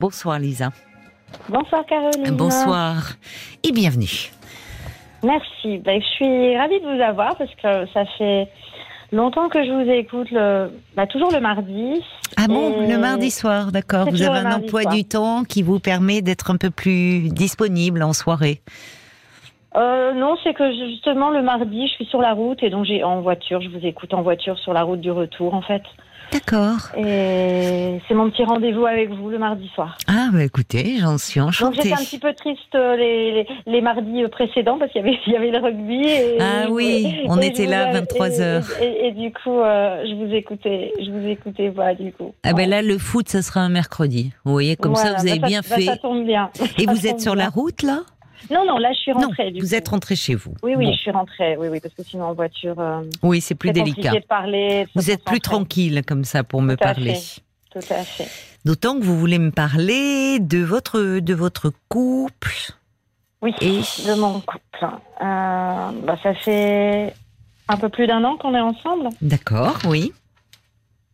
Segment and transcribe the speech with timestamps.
[0.00, 0.70] Bonsoir Lisa.
[1.50, 2.34] Bonsoir Caroline.
[2.34, 3.12] Bonsoir
[3.62, 4.32] et bienvenue.
[5.22, 5.76] Merci.
[5.76, 8.48] Ben, je suis ravie de vous avoir parce que ça fait
[9.12, 12.02] longtemps que je vous écoute, le, bah, toujours le mardi.
[12.38, 14.08] Ah bon, le mardi soir, d'accord.
[14.08, 18.14] Vous avez un emploi du temps qui vous permet d'être un peu plus disponible en
[18.14, 18.62] soirée.
[19.76, 23.04] Euh, non, c'est que justement le mardi, je suis sur la route et donc j'ai
[23.04, 25.82] en voiture, je vous écoute en voiture sur la route du retour en fait.
[26.32, 26.90] D'accord.
[26.96, 29.96] Et c'est mon petit rendez-vous avec vous le mardi soir.
[30.06, 31.76] Ah bah écoutez, j'en suis enchantée.
[31.76, 35.18] Donc j'étais un petit peu triste euh, les, les, mardis précédents parce qu'il y avait,
[35.26, 36.04] il y avait le rugby.
[36.04, 40.32] Et, ah oui, on était là à 23 h Et, du coup, euh, je vous
[40.32, 42.32] écoutais, je vous écoutais voilà, du coup.
[42.44, 44.32] Ah ben là, le foot, ça sera un mercredi.
[44.44, 45.84] Vous voyez, comme ça, vous avez bah, bien bah, fait.
[45.84, 46.50] Ça tombe bien.
[46.78, 48.00] Et vous êtes sur la route là?
[48.50, 49.52] Non, non, là je suis rentrée.
[49.58, 50.54] vous êtes rentrée chez vous.
[50.62, 51.56] Oui, oui, je suis rentrée.
[51.56, 52.78] Oui, oui, parce que sinon en voiture.
[52.78, 54.12] Euh, oui, c'est plus délicat.
[54.12, 57.18] De parler, vous êtes plus tranquille comme ça pour me parler.
[57.70, 58.28] Tout à fait.
[58.64, 62.74] D'autant que vous voulez me parler de votre de votre couple.
[63.42, 63.78] Oui, et...
[63.78, 64.84] de mon couple.
[64.84, 64.86] Euh,
[65.20, 67.14] bah, ça fait
[67.68, 69.08] un peu plus d'un an qu'on est ensemble.
[69.22, 70.12] D'accord, oui.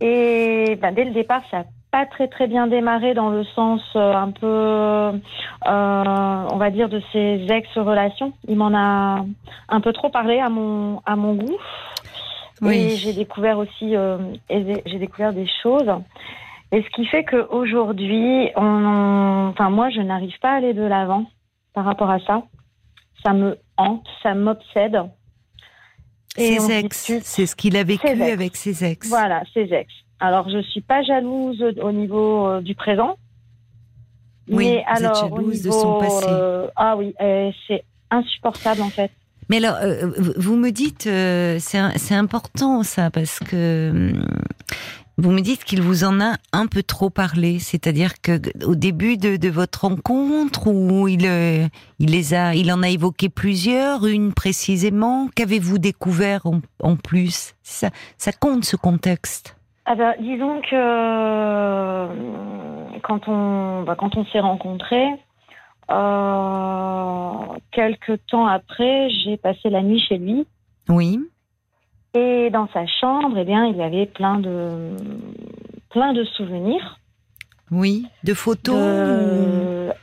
[0.01, 1.64] Et bah, dès le départ, ça
[2.05, 5.19] très très bien démarré dans le sens euh, un peu, euh,
[5.64, 8.34] on va dire, de ses ex-relations.
[8.47, 9.25] Il m'en a
[9.69, 11.56] un peu trop parlé à mon, à mon goût.
[12.61, 12.77] Oui.
[12.77, 14.19] Et j'ai découvert aussi, euh,
[14.50, 15.91] j'ai découvert des choses.
[16.72, 21.24] Et ce qui fait qu'aujourd'hui, on, enfin moi, je n'arrive pas à aller de l'avant
[21.72, 22.42] par rapport à ça.
[23.24, 25.00] Ça me hante, ça m'obsède.
[26.36, 29.08] Ses ex, c'est ce qu'il a vécu avec ses ex.
[29.08, 29.92] Voilà, ses ex.
[30.20, 33.17] Alors, je suis pas jalouse au niveau euh, du présent.
[34.48, 36.27] Oui, mais vous alors, êtes jalouse de son passé.
[36.28, 39.11] Euh, ah oui, euh, c'est insupportable en fait.
[39.48, 39.77] Mais alors,
[40.36, 44.12] vous me dites, c'est important ça, parce que
[45.19, 49.17] vous me dites qu'il vous en a un peu trop parlé, c'est-à-dire que au début
[49.17, 51.30] de, votre rencontre, où il,
[52.01, 55.28] il les a, il en a évoqué plusieurs, une précisément.
[55.36, 57.55] Qu'avez-vous découvert en, en plus?
[57.62, 59.57] Ça, ça compte ce contexte?
[59.89, 62.08] Ah bah, disons que euh,
[63.05, 65.08] quand on, bah, quand on s'est rencontrés,
[65.92, 67.33] euh,
[67.70, 70.45] quelques temps après, j'ai passé la nuit chez lui.
[70.89, 71.20] Oui.
[72.14, 74.97] Et dans sa chambre, eh bien, il y avait plein de,
[75.91, 76.98] plein de souvenirs.
[77.70, 78.74] Oui, de photos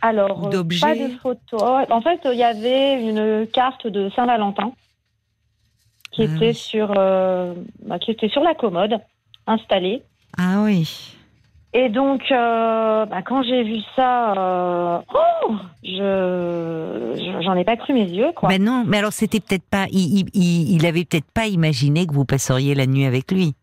[0.02, 1.62] Alors, pas de photos.
[1.62, 4.72] En fait, il y avait une carte de Saint-Valentin
[6.12, 7.54] qui, ah était sur, euh,
[7.86, 8.98] bah, qui était sur la commode
[9.48, 10.04] installé.
[10.38, 11.16] Ah oui.
[11.76, 17.94] Et donc, euh, bah, quand j'ai vu ça, euh, oh, je, j'en ai pas cru
[17.94, 18.50] mes yeux, quoi.
[18.50, 22.14] Ben non, mais alors c'était peut-être pas, il, il, il avait peut-être pas imaginé que
[22.14, 23.56] vous passeriez la nuit avec lui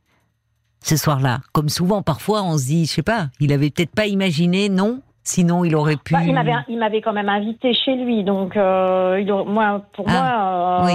[0.83, 1.39] ce soir-là.
[1.53, 5.03] Comme souvent, parfois, on se dit, je sais pas, il avait peut-être pas imaginé, non.
[5.23, 6.15] Sinon, il aurait pu.
[6.15, 10.91] Bah, il m'avait, quand même invité chez lui, donc euh, il, moi, pour ah, moi,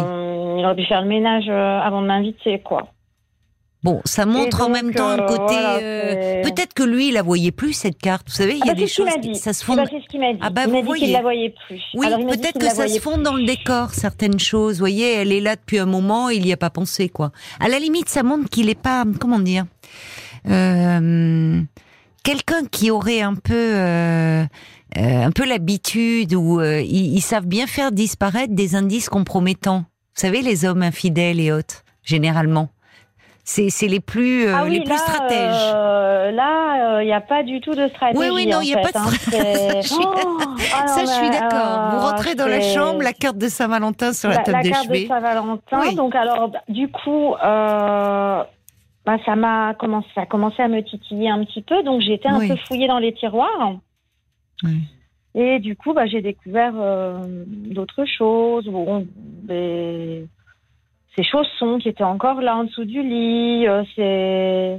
[0.58, 2.90] il aurait pu faire le ménage avant de m'inviter, quoi.
[3.86, 5.56] Bon, ça montre en même temps un euh, côté.
[5.56, 8.28] Euh, peut-être que lui, il la voyait plus cette carte.
[8.28, 9.08] Vous savez, il y a ah bah, des choses.
[9.22, 9.36] Dit.
[9.36, 9.76] Ça se fond.
[9.76, 10.40] C'est ce qu'il m'a dit.
[10.42, 11.12] Ah bah il vous dit voyez.
[11.12, 11.84] la voyait plus.
[11.94, 14.78] Oui, peut-être que ça se fond dans le décor certaines choses.
[14.78, 17.32] Vous voyez, elle est là depuis un moment, il n'y a pas pensé quoi.
[17.60, 19.66] À la limite, ça montre qu'il n'est pas, comment dire,
[20.50, 21.62] euh,
[22.24, 23.76] quelqu'un qui aurait un peu.
[24.96, 29.86] un peu l'habitude où ils, ils savent bien faire disparaître des indices compromettants.
[30.16, 32.72] Vous savez, les hommes infidèles et autres, généralement
[33.46, 35.72] c'est les plus euh, ah les plus stratèges.
[35.74, 38.20] Euh, là, il euh, n'y a pas du tout de stratégie.
[38.20, 39.96] Oui, oui, non, il n'y a pas de hein, stratégie.
[40.28, 40.40] Oh,
[40.74, 41.92] ah ça, je suis d'accord.
[41.92, 44.74] Vous rentrez dans la chambre, la carte de Saint-Valentin sur la, table de chevet.
[44.74, 45.92] La carte de Saint-Valentin.
[45.94, 48.48] Donc, alors, bah, du coup, bah,
[49.26, 51.84] ça m'a commencé, ça a commencé à me titiller un petit peu.
[51.84, 53.76] Donc, été un peu fouillée dans les tiroirs.
[54.64, 54.82] Oui.
[55.36, 56.74] Et du coup, bah, j'ai découvert
[57.48, 58.66] d'autres choses.
[58.66, 60.28] Bon, des
[61.16, 64.78] ses chaussons qui étaient encore là en dessous du lit, euh,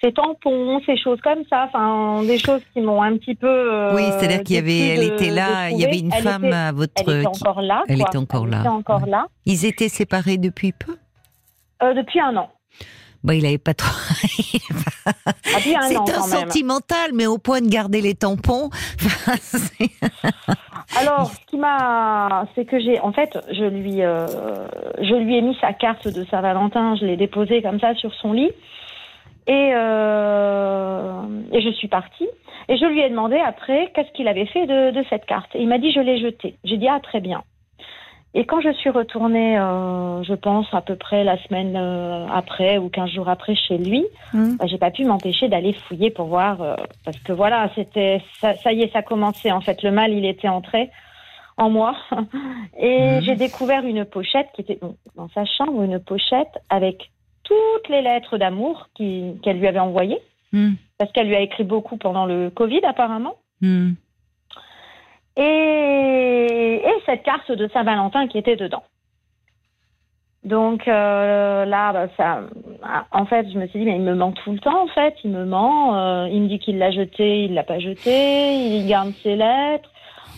[0.00, 3.46] ses, tampons, ces choses comme ça, enfin des choses qui m'ont un petit peu.
[3.48, 6.72] Euh, oui, c'est-à-dire qu'il y avait, elle était là, il y avait une femme à
[6.72, 6.92] votre.
[6.96, 7.82] Elle était encore là.
[7.88, 8.60] Elle était encore elle là.
[8.60, 9.26] Était encore là.
[9.46, 10.96] Ils étaient séparés depuis peu?
[11.82, 12.50] Euh, depuis un an.
[13.24, 13.90] Bon, il n'avait pas trop.
[15.06, 18.70] Ah, c'est un, sentimental, mais au point de garder les tampons.
[21.00, 24.26] Alors, ce qui m'a, c'est que j'ai, en fait, je lui, euh,
[25.00, 28.32] je lui ai mis sa carte de Saint-Valentin, je l'ai déposée comme ça sur son
[28.32, 28.52] lit,
[29.46, 31.22] et, euh,
[31.52, 32.28] et je suis partie.
[32.68, 35.48] Et je lui ai demandé après qu'est-ce qu'il avait fait de, de cette carte.
[35.54, 36.56] Et il m'a dit je l'ai jetée.
[36.64, 37.42] J'ai dit ah très bien.
[38.34, 42.76] Et quand je suis retournée, euh, je pense à peu près la semaine euh, après
[42.78, 44.04] ou 15 jours après chez lui,
[44.34, 44.56] Hum.
[44.58, 48.54] bah, j'ai pas pu m'empêcher d'aller fouiller pour voir euh, parce que voilà, c'était ça,
[48.56, 49.82] ça y est, ça commençait en fait.
[49.82, 50.90] Le mal, il était entré
[51.56, 51.96] en moi
[52.78, 53.20] et Mhm.
[53.22, 54.78] j'ai découvert une pochette qui était
[55.16, 57.10] dans sa chambre, une pochette avec
[57.44, 60.20] toutes les lettres d'amour qu'elle lui avait envoyées
[60.52, 63.36] Hum, parce qu'elle lui a écrit beaucoup pendant le Covid apparemment.
[65.38, 68.82] Et, et cette carte de Saint-Valentin qui était dedans.
[70.44, 72.40] Donc euh, là, bah, ça,
[73.12, 75.14] en fait, je me suis dit, mais il me ment tout le temps, en fait,
[75.24, 75.96] il me ment.
[75.96, 79.90] euh, il me dit qu'il l'a jeté, il l'a pas jeté, il garde ses lettres.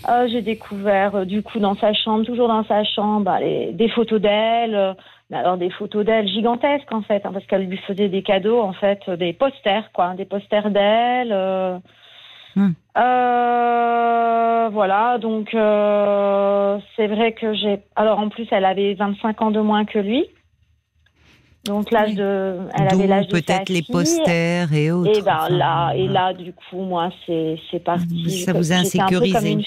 [0.09, 4.21] Euh, J'ai découvert, du coup, dans sa chambre, toujours dans sa chambre, bah, des photos
[4.21, 4.97] d'elle.
[5.33, 8.73] alors des photos d'elle gigantesques, en fait, hein, parce qu'elle lui faisait des cadeaux, en
[8.73, 11.33] fait, des posters, quoi, des posters d'elle.
[12.57, 12.71] Hmm.
[12.97, 17.81] euh, voilà, donc euh, c'est vrai que j'ai.
[17.97, 20.27] Alors en plus, elle avait 25 ans de moins que lui.
[21.65, 22.15] Donc l'âge Oui.
[22.17, 22.59] de.
[22.75, 25.19] Elle avait l'âge de peut-être les posters et autres.
[25.19, 28.31] Et ben là, et là, du coup, moi, c'est c'est parti.
[28.45, 29.53] Ça vous a insécurisé.
[29.53, 29.63] une-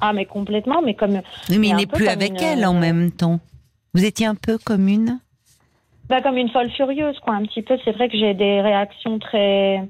[0.00, 1.20] Ah, mais complètement, mais comme,
[1.50, 3.38] Oui, mais il n'est plus avec une, elle en euh, même temps.
[3.92, 5.18] Vous étiez un peu comme une.
[6.08, 7.76] bah, comme une folle furieuse, quoi, un petit peu.
[7.84, 9.82] C'est vrai que j'ai des réactions très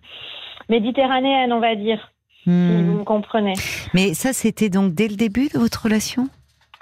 [0.69, 2.11] méditerranéennes, on va dire,
[2.45, 2.87] si Hmm.
[2.91, 3.55] vous me comprenez.
[3.95, 6.29] Mais ça, c'était donc dès le début de votre relation?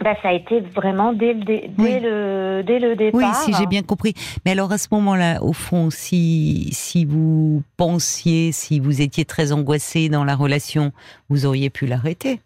[0.03, 2.01] Bah, ça a été vraiment dès le, dès Oui.
[2.03, 3.21] le, dès le départ.
[3.21, 4.15] Oui, si j'ai bien compris.
[4.45, 9.53] Mais alors à ce moment-là, au fond, si, si vous pensiez, si vous étiez très
[9.53, 10.91] angoissé dans la relation,
[11.29, 12.41] vous auriez pu l'arrêter.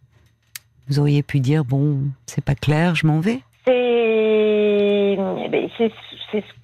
[0.88, 3.40] Vous auriez pu dire, bon, c'est pas clair, je m'en vais.
[3.64, 5.16] C'est-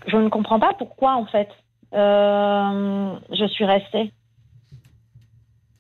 [0.07, 1.49] je ne comprends pas pourquoi en fait
[1.95, 4.13] euh, je suis restée.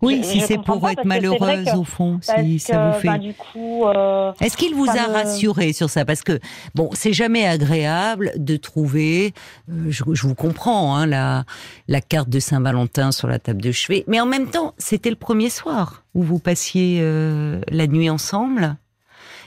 [0.02, 3.06] Oui, Je- si c'est pour être malheureuse que- au fond, si ça vous fait.
[3.08, 6.04] bah, du coup, euh, Est-ce qu'il vous a me- rassuré sur ça?
[6.04, 6.40] Parce que
[6.74, 9.32] bon, c'est jamais agréable de trouver.
[9.70, 11.44] euh, je, je vous comprends, hein, la
[11.88, 15.16] la carte de Saint-Valentin sur la table de chevet, mais en même temps, c'était le
[15.16, 18.76] premier soir où vous passiez euh, la nuit ensemble.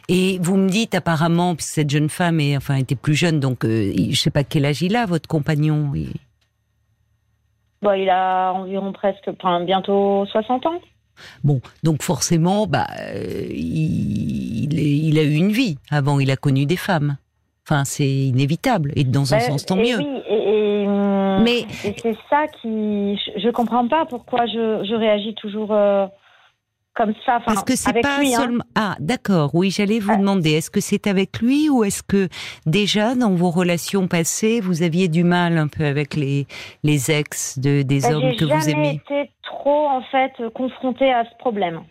[0.07, 3.65] Et vous me dites apparemment, puisque cette jeune femme est, enfin, était plus jeune, donc
[3.65, 5.91] euh, je sais pas quel âge il a, votre compagnon.
[5.95, 6.13] il-
[7.85, 10.81] bon, il a environ presque, enfin, bientôt 60 ans.
[11.43, 16.77] Bon, donc forcément, bah, euh, il, a eu une vie avant, il a connu des
[16.77, 17.17] femmes.
[17.67, 18.91] Enfin, c'est inévitable.
[18.95, 19.97] Et dans un Ben, sens, tant et mieux.
[19.97, 24.95] Oui, et, et, hum, Mais c'est ça qui, je, je comprends pas pourquoi je, je
[24.95, 26.07] réagis toujours euh,
[26.95, 27.39] comme ça.
[27.45, 28.39] Parce que c'est pas lui, hein.
[28.39, 28.63] seulement.
[28.75, 29.51] Ah, d'accord.
[29.53, 30.17] Oui, j'allais vous Euh.
[30.17, 30.51] demander.
[30.53, 32.27] Est-ce que c'est avec lui ou est-ce que
[32.65, 36.47] déjà dans vos relations passées, vous aviez du mal un peu avec les
[36.83, 40.31] les ex de des Ben, hommes j'ai que vous jamais aimez été trop en fait
[40.53, 41.81] confrontée à ce problème.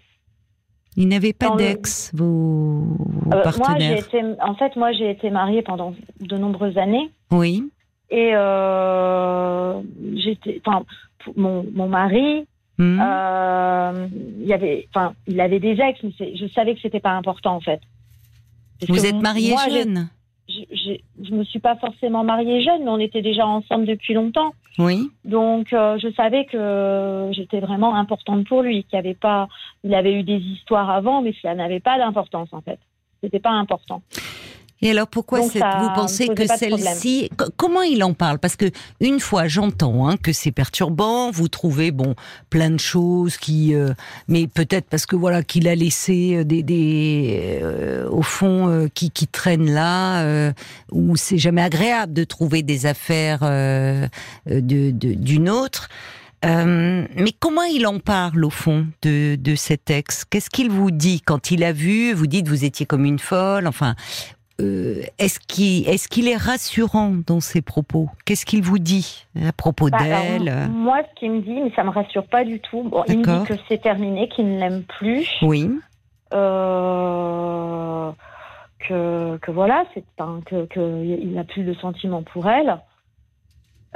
[0.97, 3.99] Ils n'avaient pas dans le- d'ex, vos, vos Euh, moi, j'ai partenaires.
[3.99, 7.69] été, en fait, moi, j'ai été mariée pendant de nombreuses années Oui.
[8.11, 9.81] et euh,
[10.15, 10.85] j'étais, enfin,
[11.37, 12.47] mon, mon mari,
[12.77, 13.01] Hmm.
[13.01, 14.09] euh,
[14.41, 17.55] il y avait, enfin, il avait des ex, mais je savais que c'était pas important
[17.55, 17.81] en fait.
[18.81, 20.09] Parce vous êtes mariée moi, jeune.
[20.49, 24.53] je me suis pas forcément mariée jeune, mais on était déjà ensemble depuis longtemps.
[24.79, 25.11] Oui.
[25.25, 29.49] Donc, euh, je savais que j'étais vraiment importante pour lui, qu'il avait pas,
[29.85, 32.81] il avait eu des histoires avant, mais ça n'avait pas d'importance en fait.
[33.23, 34.03] C'était pas important.
[34.83, 38.39] Et alors pourquoi Donc, cette- ça vous pensez que celle-ci co- comment il en parle?
[38.39, 38.67] Parce que
[39.01, 42.15] une fois j'entends hein, que c'est perturbant vous trouvez bon
[42.51, 43.95] plein de choses qui euh,
[44.29, 48.89] mais peut-être parce que voilà qu'il a laissé euh, des, des euh, au fond euh,
[48.93, 50.53] qui, qui traînent là
[50.93, 54.07] où c'est jamais agréable de trouver des affaires euh,
[54.47, 55.89] de de- d'une autre.
[56.45, 60.25] Euh, mais comment il en parle au fond de, de cet ex?
[60.29, 62.13] Qu'est-ce qu'il vous dit quand il a vu?
[62.13, 63.67] Vous dites vous étiez comme une folle.
[63.67, 63.95] Enfin,
[64.61, 68.09] euh, est-ce qu'il est, qu'il est rassurant dans ses propos?
[68.25, 70.69] Qu'est-ce qu'il vous dit à propos Bah, d'elle?
[70.71, 72.83] moi, ce qu'il me dit, mais ça me rassure pas du tout.
[72.85, 75.71] Bon, il me dit que c'est terminé, qu'il ne l'aime plus, Oui,
[76.33, 78.13] euh,
[78.81, 82.79] que, que voilà, c'est un- que, que il n'a plus de sentiments pour elle.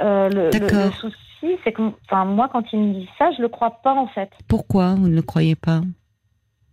[0.01, 0.85] Euh, le, le- D'accord.
[0.85, 3.93] le souci, c'est que, enfin, moi, quand il me dit ça, je le crois pas
[3.93, 4.29] en fait.
[4.47, 5.81] pourquoi vous ne le croyez pas?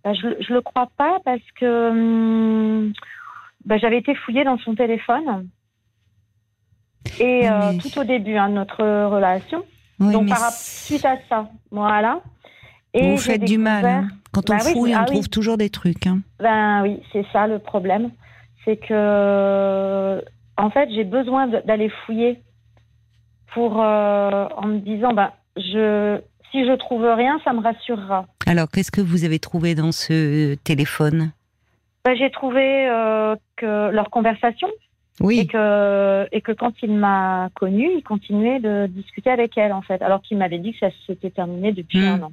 [0.04, 2.92] Bah, je, je le crois pas parce que hum,
[3.66, 5.48] bah, j'avais été fouillée dans son téléphone.
[7.20, 9.64] Et euh, tout au début hein, de notre relation.
[10.00, 12.20] oui, Donc par suite à ça, voilà.
[12.94, 13.84] Et vous faites du mal.
[13.84, 14.08] hein.
[14.32, 15.14] Quand on Bah oui, fouille, ah on oui.
[15.16, 16.06] trouve toujours des trucs.
[16.06, 16.20] hein.
[16.40, 18.10] Ben oui, c'est ça le problème.
[18.64, 20.22] C'est que,
[20.56, 22.42] en fait, j'ai besoin d'aller fouiller
[23.54, 26.18] pour, euh, en me disant, ben, je,
[26.50, 28.26] si je trouve rien, ça me rassurera.
[28.46, 31.30] Alors, qu'est-ce que vous avez trouvé dans ce téléphone?
[32.06, 34.68] Bah, J'ai trouvé euh, que leur conversation,
[35.18, 35.40] oui.
[35.40, 39.82] et, que, et que quand il m'a connue, il continuait de discuter avec elle, en
[39.82, 42.04] fait, alors qu'il m'avait dit que ça s'était terminé depuis Hmm.
[42.04, 42.32] un an.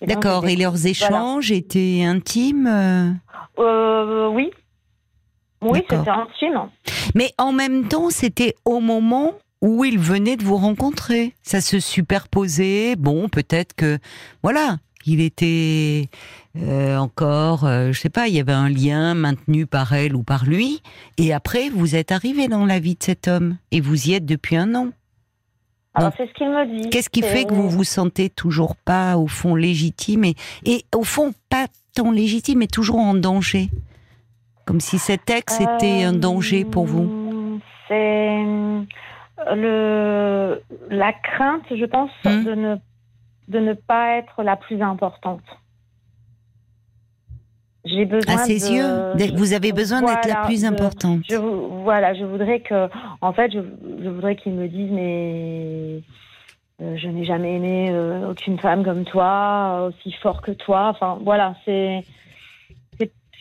[0.00, 0.46] D'accord.
[0.48, 3.10] Et leurs échanges étaient intimes euh
[3.58, 4.50] Euh, oui.
[5.62, 6.68] Oui, c'était intime.
[7.14, 9.32] Mais en même temps, c'était au moment
[9.62, 11.34] où il venait de vous rencontrer.
[11.42, 12.94] Ça se superposait.
[12.96, 13.98] Bon, peut-être que,
[14.42, 16.08] voilà, il était
[16.56, 20.22] euh, encore, euh, je sais pas, il y avait un lien maintenu par elle ou
[20.22, 20.82] par lui.
[21.18, 23.56] Et après, vous êtes arrivé dans la vie de cet homme.
[23.70, 24.88] Et vous y êtes depuis un an.
[25.94, 26.90] Alors, c'est ce qu'il me dit.
[26.90, 30.34] Qu'est-ce qui fait que vous vous sentez toujours pas, au fond, légitime et,
[30.66, 33.70] et au fond, pas tant légitime, mais toujours en danger?
[34.66, 37.58] Comme si cet ex était un danger pour vous Euh,
[37.88, 42.44] C'est euh, le la crainte, je pense, Hmm.
[42.44, 42.76] de ne
[43.48, 45.42] de ne pas être la plus importante.
[47.84, 51.20] J'ai besoin À ses de- yeux Vous avez besoin d'être la plus importante.
[51.28, 52.88] Je, voilà, je voudrais que,
[53.20, 53.60] en fait, je,
[54.02, 56.00] je voudrais qu'il me dise, mais
[56.82, 60.88] euh, je n'ai jamais aimé euh, aucune femme comme toi, aussi fort que toi.
[60.88, 62.04] Enfin, voilà, c'est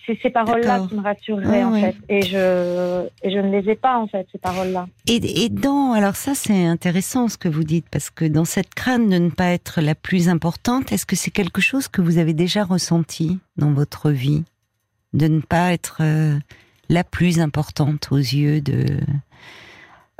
[0.05, 1.81] c'est- ces paroles-là qui me rassureraient, en ouais.
[1.81, 1.95] fait.
[2.09, 4.87] Et je, et je ne les ai pas, en fait, ces paroles-là.
[5.07, 8.73] Et, et dans, alors ça c'est intéressant ce que vous dites, parce que dans cette
[8.75, 12.17] crainte de ne pas être la plus importante, est-ce que c'est quelque chose que vous
[12.17, 14.43] avez déjà ressenti dans votre vie
[15.13, 16.37] De ne pas être euh,
[16.89, 18.85] la plus importante aux yeux de...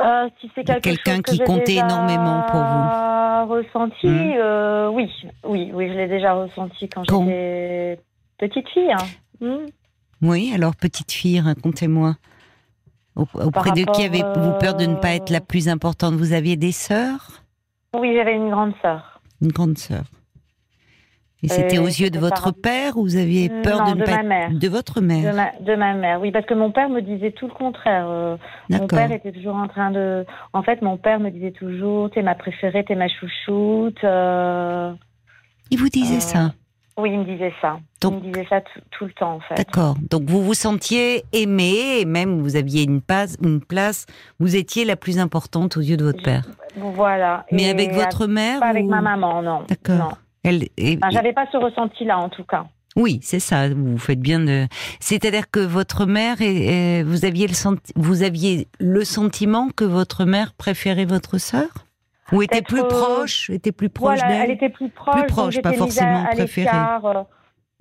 [0.01, 3.53] Euh, si c'est De quelque quelqu'un que qui comptait énormément pour vous.
[3.53, 4.33] ressenti, Hmm.
[4.37, 5.09] euh, oui,
[5.47, 7.99] oui, oui, je l'ai déjà ressenti quand Quand j'étais
[8.37, 8.91] petite fille.
[8.91, 8.97] hein.
[9.45, 9.65] Hmm.
[10.21, 12.15] Oui, alors petite fille, racontez-moi.
[13.15, 16.15] Au- Auprès de qui avez-vous peur de ne pas être la euh, plus importante?
[16.15, 17.43] Vous aviez des sœurs?
[17.97, 19.21] Oui, j'avais une grande sœur.
[19.41, 20.03] Une grande sœur.
[21.43, 23.99] Et c'était Et aux yeux de votre père ou vous aviez peur Non, de ne
[24.01, 24.49] de pas ma être- mère.
[24.51, 25.35] De votre De mère.
[25.35, 28.07] ma, de ma mère, oui, parce que mon père me disait tout le contraire.
[28.09, 28.37] Euh,
[28.71, 30.25] mon père était toujours en train de.
[30.53, 34.03] En fait, mon père me disait toujours T'es ma préférée, t'es ma chouchoute.
[34.03, 34.91] euh,
[35.69, 36.53] Il vous disait euh, ça.
[36.97, 37.77] Oui, il me disait ça.
[37.99, 38.61] Donc- il me disait ça
[38.91, 39.55] tout, le temps, en fait.
[39.55, 39.95] D'accord.
[40.09, 44.05] Donc vous vous sentiez aimé et même vous aviez une place, une place.
[44.39, 46.43] Vous étiez la plus importante aux yeux de votre père.
[46.77, 47.45] Voilà.
[47.51, 49.63] Mais Et avec votre mère Pas avec ma maman, non.
[49.67, 50.09] D'accord.
[50.09, 50.15] Non.
[50.43, 52.65] Elle, et- Enfin, j'avais pas ce ressenti-là, en tout cas.
[52.95, 53.67] Oui, c'est ça.
[53.67, 54.67] Vous faites bien de.
[55.01, 60.23] C'est-à-dire que votre mère, est- vous aviez le senti- vous aviez le sentiment que votre
[60.23, 61.67] mère préférait votre sœur,
[62.31, 64.51] ou était plus euh, proche, était plus proche voilà, elle d'elle.
[64.55, 65.27] était plus proche.
[65.27, 66.69] proche, pas forcément à, préférée.
[67.03, 67.23] euh,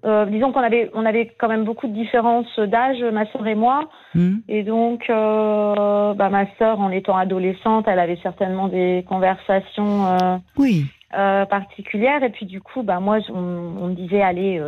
[0.05, 3.55] euh, disons qu'on avait, on avait quand même beaucoup de différences d'âge, ma sœur et
[3.55, 3.89] moi.
[4.15, 10.07] Hmm Et donc, euh, bah, ma sœur, en étant adolescente, elle avait certainement des conversations
[10.07, 10.85] euh, Oui.
[11.11, 12.23] particulières.
[12.23, 13.39] Et puis, du coup, bah, moi, on,
[13.81, 14.61] on me disait, allez,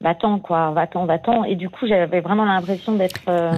[0.00, 1.44] va-t'en, quoi, va-t'en, va-t'en.
[1.44, 3.52] Et du coup, j'avais vraiment l'impression d'être Ah,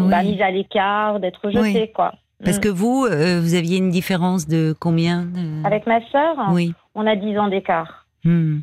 [0.00, 0.08] oui.
[0.10, 2.12] bah, mise à l'écart, d'être jetée, quoi.
[2.44, 2.60] Parce Mm.
[2.60, 5.28] que vous, euh, vous aviez une différence de combien
[5.64, 6.72] Avec ma sœur, Oui.
[6.94, 8.06] on a 10 ans d'écart.
[8.24, 8.60] Hmm.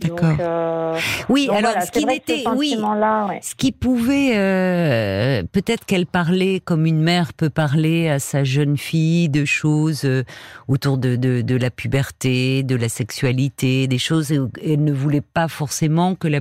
[0.00, 0.36] D'accord.
[0.40, 0.98] euh,
[1.28, 3.38] Oui, donc alors voilà, ce qui n'était, ce oui, ouais.
[3.42, 8.76] ce qui pouvait, euh, peut-être qu'elle parlait comme une mère peut parler à sa jeune
[8.76, 10.24] fille de choses euh,
[10.66, 14.32] autour de, de, de la puberté, de la sexualité, des choses.
[14.32, 16.40] où Elle ne voulait pas forcément que la,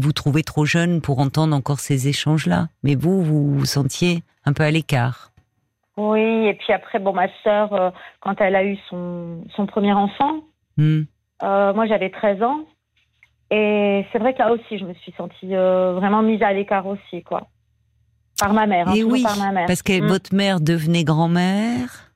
[0.00, 2.68] vous trouvait trop jeune pour entendre encore ces échanges-là.
[2.82, 5.30] Mais vous, vous vous sentiez un peu à l'écart.
[5.96, 7.90] Oui, et puis après, bon, ma sœur, euh,
[8.20, 10.42] quand elle a eu son, son premier enfant,
[10.76, 11.02] Hmm.
[11.42, 12.60] euh, moi j'avais 13 ans.
[13.50, 16.86] Et c'est vrai que là aussi, je me suis sentie euh, vraiment mise à l'écart
[16.86, 17.48] aussi, quoi.
[18.38, 19.66] Par ma mère, hein, Et toujours oui, par ma mère.
[19.66, 20.06] parce que Mm.
[20.06, 22.12] votre mère devenait grand-mère,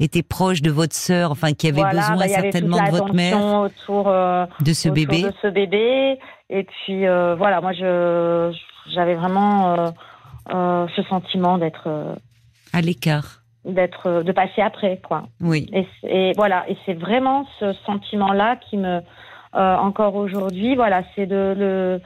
[0.00, 3.60] était proche de votre sœur, enfin qui avait Voilà, besoin bah, certainement de votre mère,
[3.60, 5.22] autour, euh, de ce autour bébé.
[5.22, 6.18] de ce bébé.
[6.50, 8.52] Et puis, euh, voilà, moi, je
[8.94, 9.90] j'avais vraiment euh,
[10.52, 11.88] euh, ce sentiment d'être,
[12.72, 13.40] À l'écart.
[13.64, 15.24] d'être, de passer après, quoi.
[15.40, 15.70] Oui.
[16.02, 19.00] Et, voilà, et c'est vraiment ce sentiment-là qui me,
[19.54, 22.00] encore aujourd'hui, voilà, c'est de le,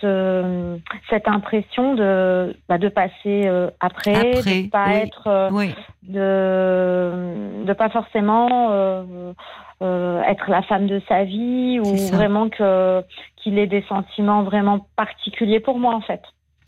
[0.00, 0.78] ce,
[1.08, 3.48] cette impression de, bah, de passer
[3.80, 4.94] après, Après, de pas oui.
[4.94, 5.74] être, Oui.
[6.04, 9.34] de, de pas forcément
[9.82, 13.02] euh, euh, être la femme de sa vie ou vraiment que
[13.36, 16.20] qu'il ait des sentiments vraiment particuliers pour moi en fait.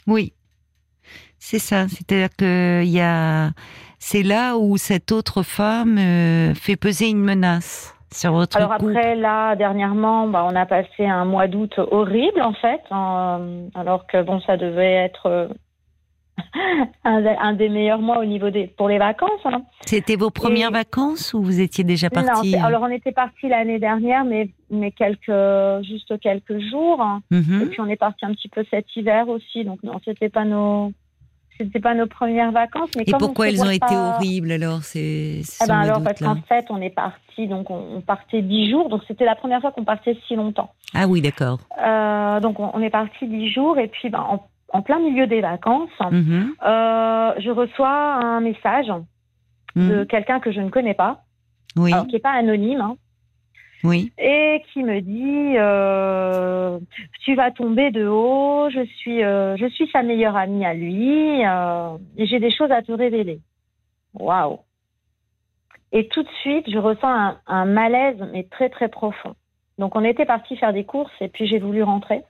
[0.06, 0.32] Oui.
[1.38, 1.88] C'est ça.
[1.88, 3.50] C'est-à-dire que il y a,
[3.98, 8.96] c'est là où cette autre femme euh, fait peser une menace sur votre Alors couple.
[8.96, 14.06] après, là, dernièrement, bah, on a passé un mois d'août horrible, en fait, en- alors
[14.06, 15.48] que, bon, ça devait être
[17.04, 19.30] un, des meilleurs mois au niveau des pour les vacances.
[19.44, 19.62] Hein.
[19.86, 23.78] C'était vos premières vacances ou vous étiez déjà parti Non, alors on était parti l'année
[23.78, 25.32] dernière, mais mais quelques
[25.82, 27.00] juste quelques jours.
[27.00, 27.22] Hein.
[27.30, 27.62] Mhm.
[27.62, 30.44] Et puis on est parti un petit peu cet hiver aussi, donc non, c'était pas
[30.44, 30.92] nos
[31.58, 32.90] c'était pas nos premières vacances.
[32.96, 36.66] Mais Et pourquoi elles ont été horribles alors C'est eh ben alors parce qu'en fait
[36.70, 40.16] on est parti donc on, partait dix jours, donc c'était la première fois qu'on partait
[40.26, 40.72] si longtemps.
[40.94, 41.58] Ah oui, d'accord.
[41.82, 44.44] Euh, donc on, est parti dix jours et puis ben, en,
[44.80, 46.54] plein milieu des vacances, mhm.
[46.64, 48.90] euh, je reçois un message
[49.76, 50.06] de mhm.
[50.06, 51.24] quelqu'un que je ne connais pas,
[51.76, 51.92] oui.
[52.08, 52.80] qui n'est pas anonyme.
[52.80, 52.96] Hein.
[53.84, 54.12] Oui.
[54.16, 56.78] Et qui me dit euh,
[57.24, 61.42] tu vas tomber de haut, je suis euh, je suis sa meilleure amie à lui
[61.42, 63.40] et j'ai des choses à te révéler.
[64.14, 64.60] Waouh.
[65.90, 69.34] Et tout de suite, je ressens un, un malaise mais très très profond.
[69.78, 72.22] Donc on était parti faire des courses et puis j'ai voulu rentrer.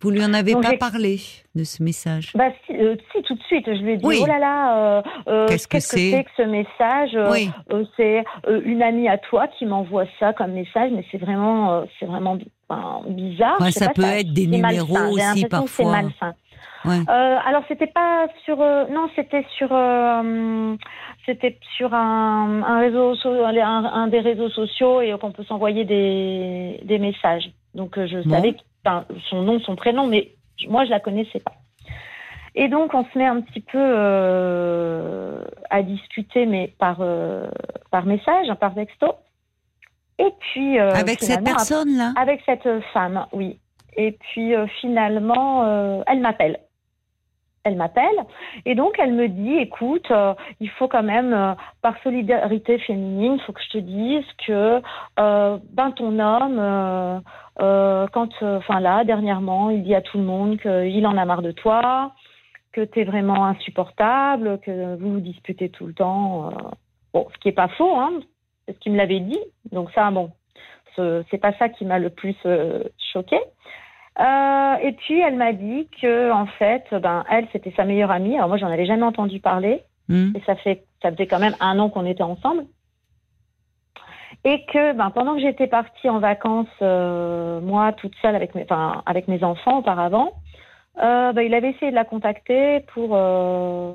[0.00, 1.18] Vous lui en avez pas parlé
[1.56, 2.32] de ce message?
[2.36, 3.66] Bah, euh, si, tout de suite.
[3.66, 6.24] Je lui ai dit oh là là, euh, euh, qu'est-ce que c'est?
[6.24, 7.18] que, ce message?
[7.96, 8.24] C'est
[8.64, 12.38] une amie à toi qui m'envoie ça comme message, mais c'est vraiment, c'est vraiment
[13.08, 13.60] bizarre.
[13.72, 15.68] ça peut être des numéros aussi parfois.
[15.68, 16.34] C'est malsain.
[17.44, 19.68] alors c'était pas sur non c'était sur
[21.26, 26.98] c'était sur un, un réseau un, des réseaux sociaux et qu'on peut s'envoyer des, des
[26.98, 28.54] messages donc je savais
[29.30, 30.32] son nom, son prénom, mais
[30.68, 31.54] moi, je la connaissais pas.
[32.54, 37.46] Et donc, on se met un petit peu euh, à discuter, mais par, euh,
[37.90, 39.14] par message, par texto.
[40.18, 40.78] Et puis.
[40.78, 42.14] Euh, avec cette personne-là?
[42.16, 43.58] Avec cette femme, oui.
[43.96, 46.58] Et puis, finalement, elle m'appelle
[47.68, 48.24] elle m'appelle
[48.64, 50.10] et donc elle me dit écoute
[50.60, 54.80] il faut quand même par solidarité féminine il faut que je te dise que
[55.16, 57.22] ben ton homme
[57.60, 61.24] euh, quand, euh, enfin là, dernièrement, il dit à tout le monde qu'il en a
[61.24, 62.12] marre de toi,
[62.72, 66.50] que tu es vraiment insupportable, que vous vous disputez tout le temps.
[66.50, 66.52] Euh.
[67.12, 68.12] Bon, ce qui est pas faux, hein,
[68.66, 69.40] c'est ce qu'il me l'avait dit.
[69.72, 70.30] Donc ça, bon,
[70.96, 72.36] c'est pas ça qui m'a le plus
[73.12, 73.38] choqué.
[74.18, 78.36] Et puis elle m'a dit que en fait, ben elle c'était sa meilleure amie.
[78.36, 79.82] Alors moi j'en avais jamais entendu parler.
[80.08, 80.32] Mmh.
[80.36, 82.64] Et ça fait ça faisait quand même un an qu'on était ensemble
[84.44, 88.62] et que ben, pendant que j'étais partie en vacances, euh, moi toute seule avec mes,
[88.62, 90.32] enfin, avec mes enfants auparavant,
[91.02, 93.92] euh, ben, il avait essayé de la contacter pour, euh,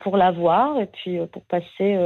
[0.00, 1.98] pour la voir et puis pour passer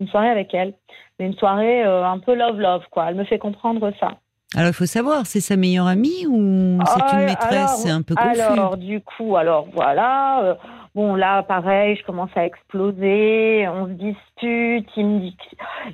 [0.00, 0.74] une soirée avec elle.
[1.18, 3.08] Mais une soirée un peu love-love, quoi.
[3.08, 4.18] Elle me fait comprendre ça.
[4.56, 8.14] Alors, il faut savoir, c'est sa meilleure amie ou c'est une maîtresse C'est un peu
[8.14, 8.40] confus.
[8.40, 10.56] Alors, du coup, alors voilà,
[10.96, 15.36] Bon, là, pareil, je commence à exploser, on se dispute, il me dit,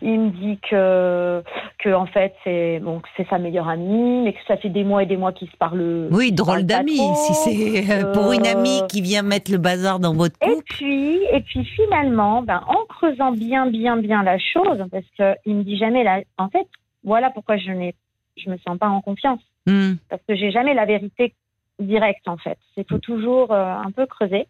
[0.01, 1.43] il me dit que,
[1.81, 5.03] que en fait, c'est bon, c'est sa meilleure amie, mais que ça fait des mois
[5.03, 6.07] et des mois qu'ils se parlent.
[6.13, 9.99] Oui, drôle d'amie, si c'est euh, pour une amie euh, qui vient mettre le bazar
[9.99, 10.53] dans votre couple.
[10.53, 15.57] Et puis, et puis finalement, ben, en creusant bien, bien, bien la chose, parce qu'il
[15.57, 16.05] me dit jamais
[16.39, 16.69] en fait,
[17.03, 17.97] voilà pourquoi je n'ai,
[18.37, 19.41] je me sens pas en confiance.
[19.67, 19.95] Hmm.
[20.09, 21.35] Parce que j'ai jamais la vérité
[21.79, 22.59] directe, en fait.
[22.77, 24.47] Il faut toujours euh, un peu creuser.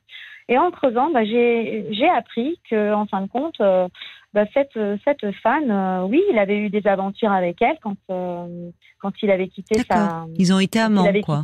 [0.48, 3.88] Et en creusant, bah, j'ai appris que, en fin de compte, euh,
[4.34, 9.12] bah, cette, cette fan, euh, oui, il avait eu des aventures avec elle quand, quand
[9.22, 10.26] il avait quitté sa.
[10.36, 11.42] Ils ont été amants, quoi.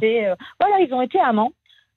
[0.61, 1.53] voilà, ils ont été amants.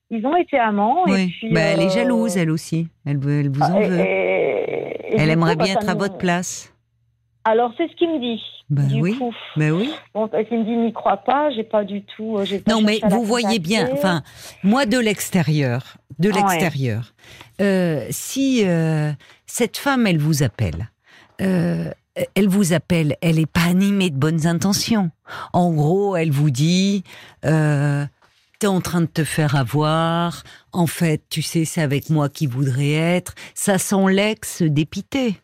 [0.10, 1.06] Ils ont été amants.
[1.08, 2.88] Et puis, bah, elle est jalouse, elle aussi.
[3.06, 4.00] Elle, elle vous en veut.
[4.00, 6.74] elle aimerait bien être à votre place.
[7.44, 8.42] Alors, c'est ce qu'il me dit.
[8.70, 9.18] Ben oui.
[9.58, 9.92] Ben oui.
[10.14, 12.38] Bon, il me dit, n'y crois pas, j'ai pas du tout.
[12.68, 14.22] non, mais vous voyez bien, enfin,
[14.64, 17.14] moi de l'extérieur, de l'extérieur,
[17.60, 19.12] euh, si euh,
[19.46, 20.90] cette femme, elle vous appelle,
[21.42, 21.92] euh,
[22.36, 25.12] elle vous appelle, elle n'est pas animée de bonnes intentions.
[25.54, 27.04] En gros, elle vous dit,
[27.46, 28.06] euh,
[28.60, 30.44] t'es en train de te faire avoir.
[30.72, 33.34] En fait, tu sais, c'est avec moi qui voudrait être.
[33.56, 35.42] Ça sent l'ex dépité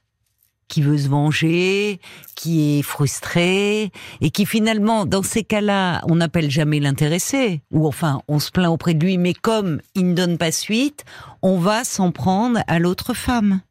[0.67, 1.99] qui veut se venger,
[2.35, 8.21] qui est frustré, et qui finalement, dans ces cas-là, on n'appelle jamais l'intéressé, ou enfin,
[8.27, 11.05] on se plaint auprès de lui, mais comme il ne donne pas suite,
[11.41, 13.61] on va s'en prendre à l'autre femme.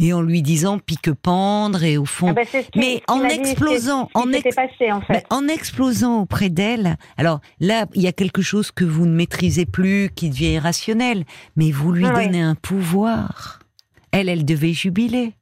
[0.00, 2.42] Et en lui disant pique-pendre et au fond, ah bah,
[2.76, 4.26] mais en explosant, en,
[5.30, 6.96] en, explosant auprès d'elle.
[7.16, 11.24] Alors là, il y a quelque chose que vous ne maîtrisez plus, qui devient irrationnel,
[11.56, 13.58] mais vous lui donnez un pouvoir.
[14.12, 15.34] Elle, elle devait jubiler.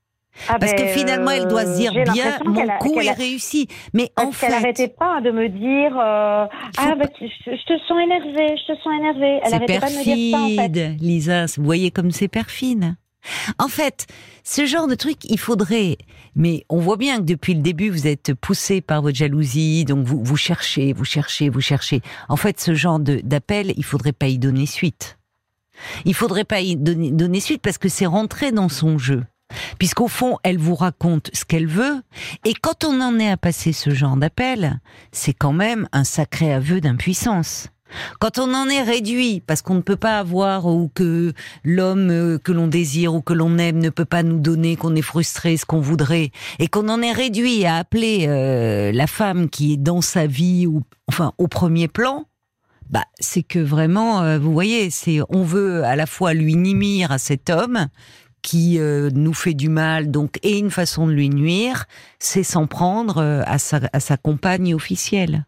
[0.49, 3.69] Ah Parce que ben, finalement, elle doit se dire bien, mon coup est réussi.
[3.93, 6.47] Mais en fait, elle n'arrêtait pas de me dire, euh,
[6.79, 9.41] ah bah, je, te sens énervée, je te sens énervée.
[9.45, 10.45] Elle n'arrêtait pas de me dire ça.
[10.45, 10.97] En fait.
[11.01, 12.95] Lisa, vous voyez comme c'est perfide.
[13.59, 14.07] En fait,
[14.45, 15.99] ce genre de truc, il faudrait.
[16.35, 20.07] Mais on voit bien que depuis le début, vous êtes poussé par votre jalousie, donc
[20.07, 22.03] vous, vous cherchez, vous cherchez, vous cherchez.
[22.29, 25.19] En fait, ce genre d'appel, il faudrait pas y donner suite.
[26.05, 29.25] Il faudrait pas y donner, donner suite parce que c'est rentré dans son jeu.
[29.79, 32.03] Puisqu'au fond, elle vous raconte ce qu'elle veut,
[32.45, 34.81] et quand on en est à passer ce genre d'appel,
[35.13, 37.69] c'est quand même un sacré aveu d'impuissance.
[38.19, 41.33] Quand on en est réduit, parce qu'on ne peut pas avoir, ou que
[41.65, 44.97] l'homme euh, que l'on désire ou que l'on aime ne peut pas nous donner, qu'on
[44.97, 49.49] est frustré, ce qu'on voudrait, et qu'on en est réduit à appeler euh, la femme
[49.49, 52.27] qui est dans sa vie, ou enfin au premier plan,
[52.91, 57.13] bah c'est que vraiment, euh, vous voyez, c'est on veut à la fois lui nimir
[57.13, 57.89] à cet homme
[58.47, 61.87] qui euh, nous fait du mal, donc et une façon de lui nuire,
[62.21, 65.45] c'est s'en prendre euh, à sa, à sa compagne officielle.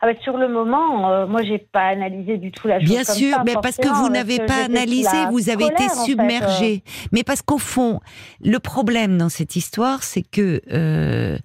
[0.00, 2.88] Ah bah, sur le moment, euh, moi, j'ai pas analysé du tout la chose.
[2.88, 6.04] Bien comme sûr, ça, mais parce que vous n'avez pas analysé, vous avez été fait,
[6.04, 6.84] submergé.
[7.10, 7.98] Mais parce qu'au fond,
[8.40, 11.36] le problème dans cette histoire, c'est que euh,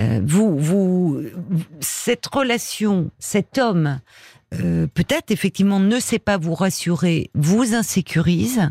[0.00, 1.20] euh, vous, vous,
[1.78, 4.00] cette relation, cet homme,
[4.52, 8.68] euh, peut-être effectivement ne sait pas vous rassurer, vous insécurise,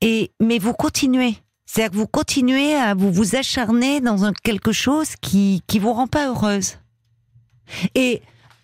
[0.00, 1.36] et mais vous continuez.
[1.66, 5.92] C'est-à-dire que vous continuez à vous vous acharner dans un, quelque chose qui qui vous
[5.92, 6.78] rend pas heureuse.
[7.94, 8.22] Et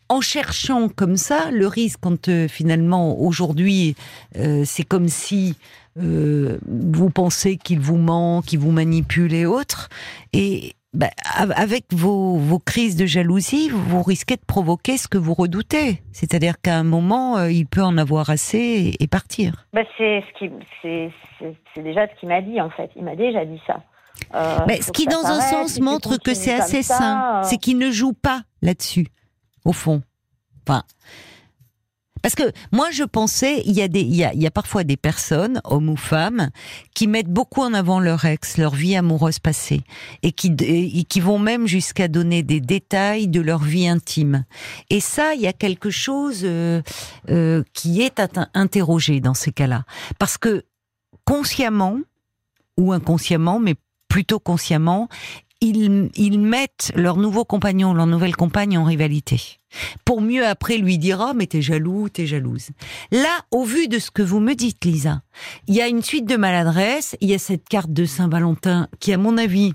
[0.08, 3.96] en cherchant comme ça, le risque quand euh, finalement aujourd'hui
[4.36, 5.56] euh, c'est comme si
[5.98, 9.88] euh, vous pensez qu'il vous ment, qu'il vous manipule et autres,
[10.32, 15.18] et bah, av- avec vos, vos crises de jalousie, vous, risquez de provoquer ce que
[15.18, 16.02] vous redoutez.
[16.12, 19.66] C'est-à-dire qu'à un moment, euh, il peut en avoir assez et, et partir.
[19.72, 20.50] Bah, c'est ce qui,
[20.82, 22.90] c'est, déjà ce qu'il m'a dit en fait.
[22.96, 23.82] Il m'a déjà dit ça.
[24.34, 27.20] Euh, Mais ce qui, dans un sens, montre que c'est assez ça, sain.
[27.36, 29.06] euh, C'est qu'il ne joue pas là-dessus,
[29.64, 30.02] au fond.
[30.68, 30.82] Enfin.
[32.22, 34.50] Parce que moi, je pensais, il y, a des, il, y a, il y a
[34.50, 36.50] parfois des personnes, hommes ou femmes,
[36.94, 39.82] qui mettent beaucoup en avant leur ex, leur vie amoureuse passée,
[40.22, 44.44] et qui, et qui vont même jusqu'à donner des détails de leur vie intime.
[44.88, 46.80] Et ça, il y a quelque chose euh,
[47.28, 48.22] euh, qui est
[48.54, 49.84] interrogé dans ces cas-là.
[50.18, 50.64] Parce que
[51.24, 51.98] consciemment,
[52.78, 53.74] ou inconsciemment, mais
[54.08, 55.08] plutôt consciemment,
[55.60, 59.58] ils, ils mettent leur nouveau compagnon, leur nouvelle compagne en rivalité.
[60.04, 62.68] Pour mieux après lui dire ah mais t'es jaloux, t'es jalouse.
[63.10, 65.22] Là, au vu de ce que vous me dites, Lisa,
[65.66, 67.16] il y a une suite de maladresses.
[67.20, 69.74] Il y a cette carte de Saint-Valentin qui, à mon avis,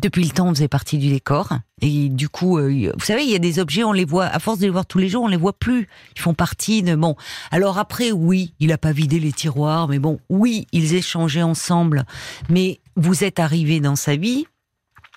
[0.00, 1.50] depuis le temps, faisait partie du décor.
[1.80, 4.38] Et du coup, euh, vous savez, il y a des objets, on les voit, à
[4.38, 5.88] force de les voir tous les jours, on les voit plus.
[6.16, 7.14] Ils font partie de bon.
[7.50, 12.04] Alors après, oui, il a pas vidé les tiroirs, mais bon, oui, ils échangeaient ensemble.
[12.48, 14.46] Mais vous êtes arrivé dans sa vie,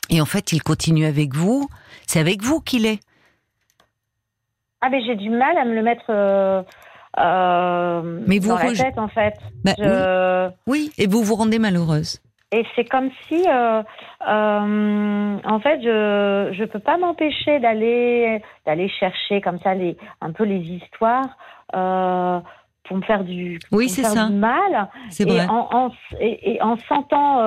[0.10, 1.70] et en fait, il continue avec vous.
[2.06, 3.00] C'est avec vous qu'il est.
[4.88, 6.64] Ah, mais j'ai du mal à me le mettre euh,
[7.20, 9.34] euh, Mais vous dans la reje- tête en fait.
[9.66, 10.54] Bah, Je- oui.
[10.68, 12.22] oui, et vous vous rendez malheureuse.
[12.54, 13.84] Et c'est comme si, euh,
[14.30, 20.32] euh, en fait, je je peux pas m'empêcher d'aller d'aller chercher comme ça les un
[20.32, 21.38] peu les histoires
[21.74, 24.28] pour me faire du Oui, c'est ça.
[24.28, 24.88] du mal.
[25.10, 25.90] C'est Et en, en
[26.22, 27.42] et, et en sentant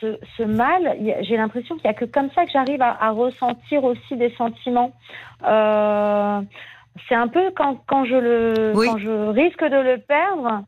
[0.00, 3.10] ce, ce mal, j'ai l'impression qu'il y a que comme ça que j'arrive à, à
[3.10, 4.92] ressentir aussi des sentiments.
[5.46, 6.40] Euh,
[7.08, 8.86] c'est un peu quand quand je le Oui.
[8.86, 10.64] quand je risque de le perdre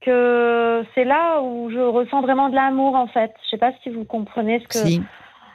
[0.00, 3.32] que c'est là où je ressens vraiment de l'amour en fait.
[3.44, 5.02] Je sais pas si vous comprenez ce que Si.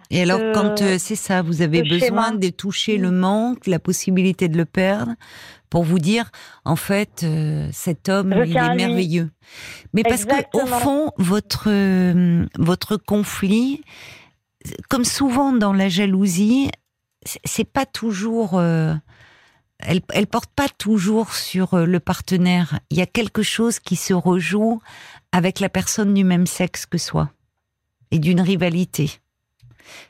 [0.09, 4.47] Et alors, quand euh, c'est ça, vous avez besoin de toucher le manque, la possibilité
[4.47, 5.11] de le perdre,
[5.69, 6.31] pour vous dire,
[6.65, 9.29] en fait, euh, cet homme, il est merveilleux.
[9.93, 13.81] Mais parce que, au fond, votre euh, votre conflit,
[14.89, 16.69] comme souvent dans la jalousie,
[17.23, 18.57] c'est- pas toujours.
[18.57, 18.93] euh,
[19.79, 22.79] elle, elle porte pas toujours sur le partenaire.
[22.89, 24.81] Il y a quelque chose qui se rejoue
[25.31, 27.29] avec la personne du même sexe que soi
[28.11, 29.19] et d'une rivalité.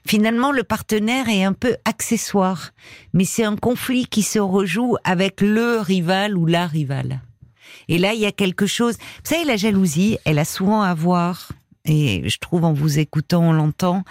[0.06, 2.72] Finalement, le partenaire est un peu accessoire,
[3.14, 7.22] mais c'est un conflit qui se rejoue avec le rival ou la rivale.
[7.90, 8.98] Et là, il y a quelque chose.
[8.98, 11.52] Vous savez, la jalousie, elle a souvent à voir,
[11.86, 14.04] et je trouve en vous écoutant, on l'entend,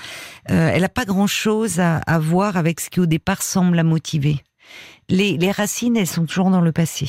[0.50, 4.42] euh, elle n'a pas grand-chose à, voir avec ce qui au départ semble la motiver.
[5.08, 7.08] Les, les racines, elles sont toujours dans le passé.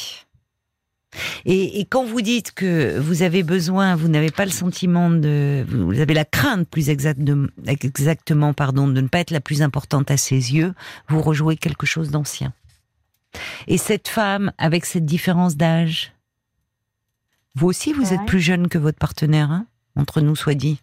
[1.46, 5.65] Et, et quand vous dites que vous avez besoin, vous n'avez pas le sentiment de,
[5.70, 9.62] vous avez la crainte plus exacte de- exactement, pardon, de ne pas être la plus
[9.62, 10.74] importante à ses yeux,
[11.08, 12.54] vous rejouez quelque chose d'ancien.
[13.67, 16.12] Et cette femme, avec cette différence d'âge,
[17.56, 19.65] vous aussi, vous êtes plus jeune que votre partenaire, hein
[19.96, 20.80] entre nous soit dit.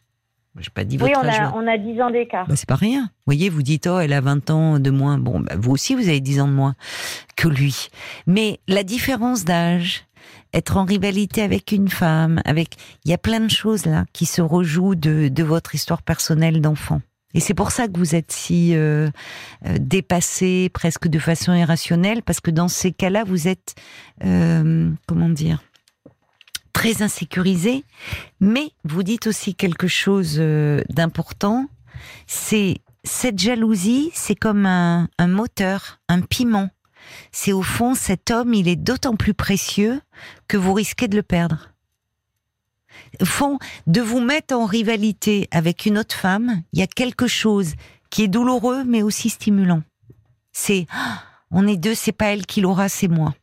[0.59, 1.39] J'ai pas dit Oui, votre on âge.
[1.41, 2.47] a on a 10 ans d'écart.
[2.49, 3.03] Bah, c'est pas rien.
[3.03, 5.19] Vous voyez, vous dites, oh, elle a 20 ans de moins.
[5.19, 6.75] Bon, bah, vous aussi, vous avez 10 ans de moins
[7.37, 7.89] que lui.
[8.27, 10.05] Mais la différence d'âge,
[10.55, 14.25] être en rivalité avec une femme, avec, il y a plein de choses là qui
[14.27, 17.01] se rejouent de, votre histoire personnelle d'enfant.
[17.35, 19.11] Et c'est pour ça que vous êtes si euh,
[19.67, 23.75] euh, dépassé, presque de façon irrationnelle, parce que dans ces cas-là, vous êtes,
[24.25, 25.61] euh, comment dire,
[26.73, 27.85] très insécurisé.
[28.41, 31.67] Mais vous dites aussi quelque chose euh, d'important,
[32.29, 36.71] c'est cette jalousie, c'est comme un moteur, un piment.
[37.33, 40.01] C'est au fond, cet homme, il est d'autant plus précieux
[40.49, 41.71] que vous risquez de le perdre.
[43.21, 47.27] Au fond, de vous mettre en rivalité avec une autre femme, il y a quelque
[47.27, 47.75] chose
[48.11, 49.83] qui est douloureux mais aussi stimulant.
[50.53, 53.35] C'est, ah, on est deux, c'est pas elle qui l'aura, c'est moi.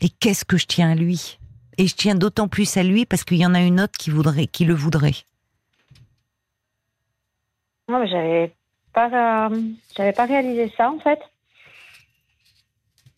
[0.00, 1.38] Et qu'est-ce que je tiens à lui?
[1.78, 4.10] Et je tiens d'autant plus à lui parce qu'il y en a une autre qui
[4.10, 5.14] voudrait, qui le voudrait.
[7.88, 8.54] Non, mais j'avais
[8.92, 9.60] pas, euh,
[9.96, 11.18] j'avais pas réalisé ça en fait.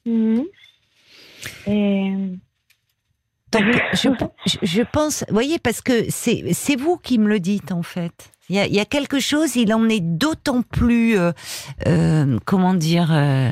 [0.06, 0.44] Mhm.
[1.66, 2.12] Et
[3.94, 4.08] je,
[4.62, 8.32] je, pense, voyez, parce que c'est vous qui me le dites en fait.
[8.50, 11.32] Il y a, il y a quelque chose, il en est d'autant plus, euh,
[11.86, 13.50] euh, comment dire, euh,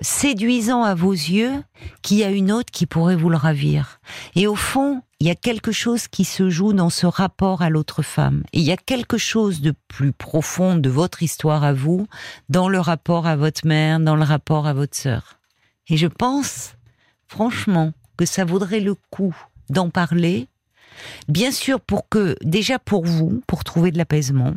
[0.00, 1.52] séduisant à vos yeux
[2.00, 4.00] qu'il y a une autre qui pourrait vous le ravir.
[4.34, 7.70] Et au fond, il y a quelque chose qui se joue dans ce rapport à
[7.70, 8.44] l'autre femme.
[8.52, 12.06] Il y a quelque chose de plus profond de votre histoire à vous,
[12.48, 15.40] dans le rapport à votre mère, dans le rapport à votre sœur.
[15.88, 16.74] Et je pense,
[17.26, 19.34] franchement, que ça vaudrait le coup
[19.70, 20.46] d'en parler.
[21.26, 24.54] Bien sûr, pour que, déjà pour vous, pour trouver de l'apaisement.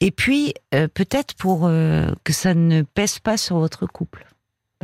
[0.00, 4.26] Et puis, euh, peut-être pour euh, que ça ne pèse pas sur votre couple.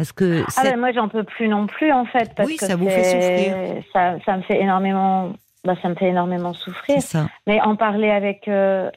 [0.01, 2.31] Parce que ah ben moi, j'en peux plus non plus, en fait.
[2.47, 3.83] oui, ça vous fait souffrir.
[3.93, 7.03] Ça, ça, me fait énormément, bah, ça me fait énormément souffrir.
[7.03, 7.27] Ça.
[7.47, 8.91] Mais en parler avec, euh,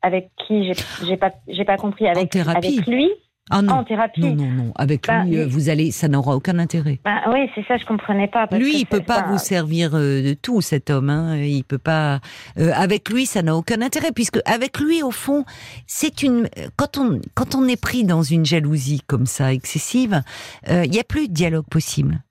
[0.00, 0.72] avec qui,
[1.02, 2.08] j'ai pas, j'ai pas compris.
[2.08, 3.10] Avec, avec lui
[3.50, 3.74] ah non.
[3.74, 4.20] en thérapie.
[4.20, 4.72] Non, non, non.
[4.76, 7.00] Avec bah, lui, euh, vous allez, ça n'aura aucun intérêt.
[7.04, 8.46] Bah, oui, c'est ça, je comprenais pas.
[8.52, 11.10] lui, il peut pas vous servir euh, de tout, cet homme.
[11.10, 11.36] Hein.
[11.36, 12.20] Il peut pas.
[12.58, 15.44] Euh, avec lui, ça n'a aucun intérêt, puisque avec lui, au fond,
[15.86, 16.48] c'est une.
[16.76, 20.22] Quand on quand on est pris dans une jalousie comme ça excessive,
[20.68, 22.22] il n'y a plus de dialogue possible.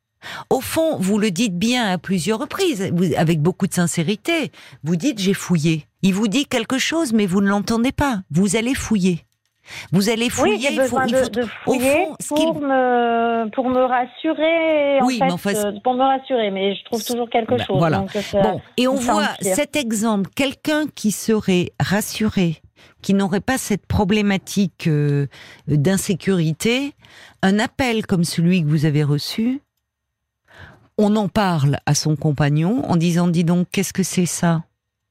[0.49, 4.51] Au fond, vous le dites bien à plusieurs reprises, avec beaucoup de sincérité.
[4.83, 5.85] Vous dites j'ai fouillé.
[6.01, 8.21] Il vous dit quelque chose, mais vous ne l'entendez pas.
[8.31, 9.25] Vous allez fouiller.
[9.91, 10.69] Vous allez fouiller.
[10.69, 14.99] Oui, besoin de, fouiller pour, me, pour me rassurer.
[15.03, 17.77] Oui, en fait, euh, pour me rassurer, mais je trouve toujours quelque ben, chose.
[17.77, 18.05] Voilà.
[18.33, 22.61] bon, et on voit cet exemple, quelqu'un qui serait rassuré,
[23.01, 25.27] qui n'aurait pas cette problématique euh,
[25.67, 26.93] d'insécurité,
[27.41, 29.61] un appel comme celui que vous avez reçu,
[30.97, 34.63] on en parle à son compagnon en disant, dis donc, qu'est-ce que c'est ça?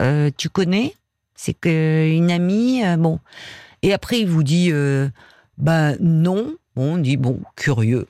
[0.03, 0.95] Euh, Tu connais?
[1.35, 3.21] C'est qu'une amie, bon
[3.83, 4.71] et après, il vous dit,
[5.59, 6.55] ben non.
[6.77, 8.07] on dit, bon, curieux.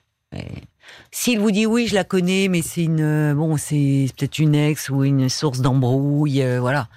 [1.11, 4.55] S'il vous dit oui, je la connais, mais c'est une, euh, bon, c'est peut-être une
[4.55, 6.89] ex ou une source d'embrouille, euh, voilà.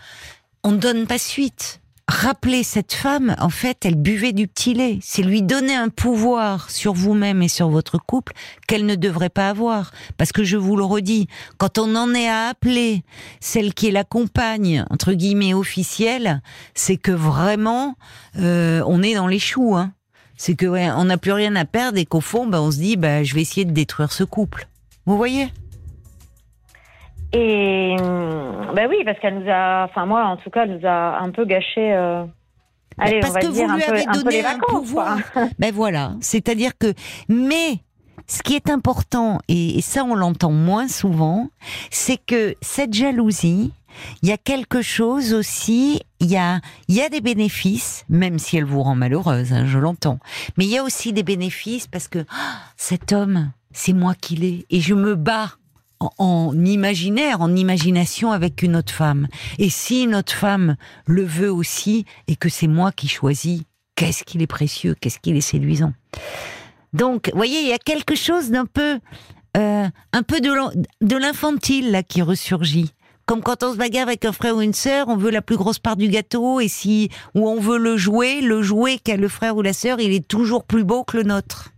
[0.64, 1.81] On ne donne pas suite
[2.12, 5.00] rappeler cette femme, en fait, elle buvait du petit lait.
[5.02, 8.34] C'est lui donner un pouvoir sur vous-même et sur votre couple
[8.68, 9.92] qu'elle ne devrait pas avoir.
[10.18, 13.04] Parce que je vous le redis, quand on en est à appeler
[13.40, 16.42] celle qui est la compagne, entre guillemets, officielle,
[16.76, 17.96] c'est que vraiment,
[18.38, 19.76] euh, on est dans les choux.
[19.76, 19.94] Hein.
[20.38, 22.78] C'est que ouais, on n'a plus rien à perdre et qu'au fond, ben, on se
[22.78, 24.68] dit, ben, je vais essayer de détruire ce couple.
[25.06, 25.50] Vous voyez?
[27.34, 27.96] Et
[28.76, 31.30] ben oui, parce qu'elle nous a, enfin moi en tout cas, elle nous a un
[31.32, 31.94] peu gâché.
[31.94, 32.24] Euh...
[32.98, 35.18] Allez, parce on va que dire vous lui un avez peu, donné un, un pouvoir.
[35.60, 36.94] ben voilà, c'est-à-dire que,
[37.30, 37.80] mais
[38.28, 41.50] ce qui est important, et, et ça on l'entend moins souvent,
[41.90, 43.72] c'est que cette jalousie,
[44.22, 48.40] il y a quelque chose aussi, il y a, il y a des bénéfices, même
[48.40, 50.20] si elle vous rend malheureuse, hein, je l'entends.
[50.58, 54.36] Mais il y a aussi des bénéfices parce que oh, cet homme, c'est moi qui
[54.36, 55.52] l'ai, et je me bats
[56.18, 59.28] en, imaginaire, en imagination avec une autre femme.
[59.60, 63.62] Et si une autre femme le veut aussi et que c'est moi qui choisis,
[63.96, 65.94] qu'est-ce qu'il est précieux, qu'est-ce qu'il est séduisant.
[66.94, 69.00] Donc, voyez, il y a quelque chose d'un peu,
[69.58, 72.92] euh, un peu de l'infantile là qui ressurgit.
[73.26, 75.56] Comme quand on se bagarre avec un frère ou une sœur, on veut la plus
[75.56, 79.30] grosse part du gâteau et si ou on veut le jouer, le jouet qu'a le
[79.30, 81.72] frère ou la sœur, il est toujours plus beau que le nôtre.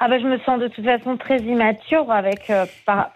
[0.00, 2.66] Ah ben, je me sens de toute façon très immature avec, euh,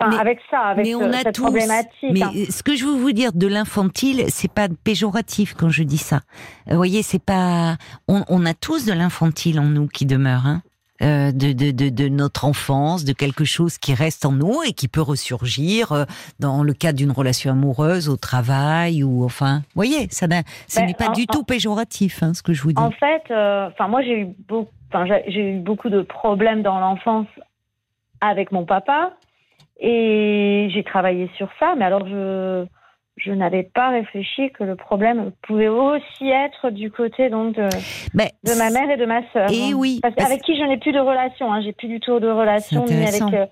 [0.00, 2.10] avec ça, avec mais on a cette problématique.
[2.12, 5.98] Mais ce que je veux vous dire de l'infantile, c'est pas péjoratif quand je dis
[5.98, 6.20] ça.
[6.68, 7.76] Vous voyez, c'est pas.
[8.06, 10.46] On, on, a tous de l'infantile en nous qui demeure.
[10.46, 10.62] Hein
[11.00, 14.72] euh, de, de, de, de, notre enfance, de quelque chose qui reste en nous et
[14.72, 16.04] qui peut ressurgir euh,
[16.40, 20.42] dans le cadre d'une relation amoureuse, au travail ou enfin, vous voyez, ça ben,
[20.76, 22.82] n'est pas du tout péjoratif, hein, ce que je vous dis.
[22.82, 27.26] En fait, enfin moi j'ai eu beaucoup Enfin, j'ai eu beaucoup de problèmes dans l'enfance
[28.20, 29.12] avec mon papa
[29.80, 31.74] et j'ai travaillé sur ça.
[31.76, 32.66] Mais alors, je,
[33.16, 37.68] je n'avais pas réfléchi que le problème pouvait aussi être du côté donc de,
[38.14, 39.50] de ma mère et de ma sœur.
[39.50, 39.76] Et hein.
[39.76, 41.52] oui, parce, avec qui je n'ai plus de relation.
[41.52, 41.60] Hein.
[41.62, 43.46] J'ai plus du tout de relation ni avec euh,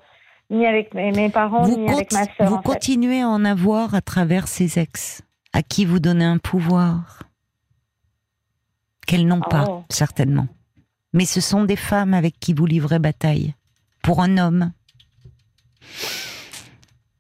[0.49, 2.49] ni avec mes, parents, ni avec ma sœur.
[2.49, 5.23] Vous continuez à en avoir à travers ces ex,
[5.53, 7.23] à qui vous donnez un pouvoir?
[9.07, 9.85] Qu'elles n'ont pas, oh.
[9.89, 10.47] certainement.
[11.17, 13.55] Mais ce sont des femmes avec qui vous livrez bataille.
[14.03, 14.73] Pour un homme.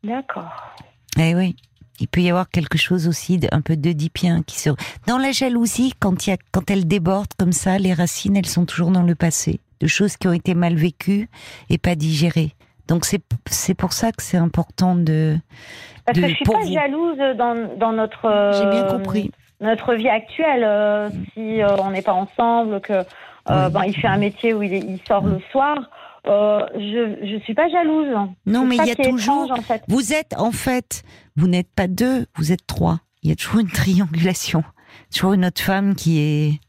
[0.04, 0.74] D'accord.
[1.18, 1.56] Eh oui.
[1.98, 4.68] Il peut y avoir quelque chose aussi d'un peu d'oedipien qui se.
[5.06, 8.66] Dans la jalousie, quand, y a, quand elle déborde comme ça, les racines, elles sont
[8.66, 11.30] toujours dans le passé, de choses qui ont été mal vécues
[11.70, 12.52] et pas digérées.
[12.88, 15.38] Donc c'est pour ça que c'est important de.
[16.04, 18.52] Parce que je suis pas jalouse dans, dans notre.
[18.52, 19.30] J'ai bien compris.
[19.62, 23.06] Notre vie actuelle, euh, si euh, on n'est pas ensemble, que
[23.50, 25.78] euh, ben, il fait un métier où il, il sort le soir.
[26.24, 28.14] je je suis pas jalouse.
[28.46, 29.50] Non, mais il y a toujours.
[29.52, 29.82] en fait.
[29.88, 31.02] Vous êtes en fait,
[31.36, 33.00] vous n'êtes pas deux, vous êtes trois.
[33.22, 34.64] Il y a toujours une triangulation,
[35.14, 36.60] toujours une autre femme qui est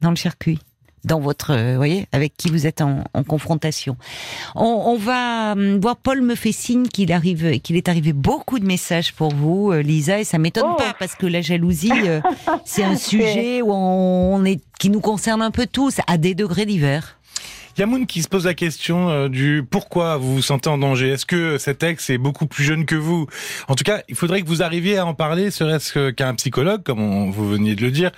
[0.00, 0.58] dans le circuit
[1.04, 3.96] dans votre, euh, voyez, avec qui vous êtes en, confrontation.
[4.54, 5.96] On, va hum, voir.
[5.96, 9.82] Paul me fait signe qu'il arrive, qu'il est arrivé beaucoup de messages pour vous, euh,
[9.82, 10.76] Lisa, et ça m'étonne oh.
[10.76, 12.20] pas parce que la jalousie, euh,
[12.64, 16.66] c'est un sujet où on est, qui nous concerne un peu tous, à des degrés
[16.66, 17.16] divers.
[17.78, 21.08] Yamoun qui se pose la question euh, du pourquoi vous vous sentez en danger.
[21.08, 23.26] Est-ce que cet ex est beaucoup plus jeune que vous?
[23.68, 26.82] En tout cas, il faudrait que vous arriviez à en parler, serait-ce qu'à un psychologue,
[26.82, 28.10] comme vous veniez de le dire,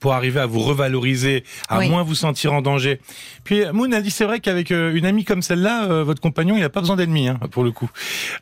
[0.00, 3.00] pour arriver à vous revaloriser, à moins vous sentir en danger.
[3.44, 6.56] Puis Moon a dit c'est vrai qu'avec euh, une amie comme celle-là, euh, votre compagnon,
[6.56, 7.90] il n'a pas besoin d'ennemis, hein, pour le coup.